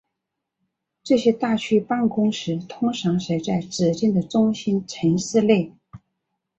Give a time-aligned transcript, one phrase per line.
[1.03, 5.73] 这些大区办公室通常设在指定的中心城市内。